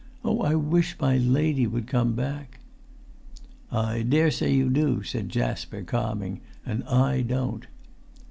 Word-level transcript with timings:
"Oh, 0.25 0.39
I 0.41 0.55
wish 0.55 0.99
my 0.99 1.17
lady 1.19 1.67
would 1.67 1.85
come 1.85 2.13
back!" 2.13 2.57
"I 3.71 4.01
daresay 4.01 4.51
you 4.51 4.71
do," 4.71 5.03
said 5.03 5.29
Jasper, 5.29 5.83
calming. 5.83 6.41
"And 6.65 6.83
I 6.85 7.21
don't." 7.21 7.67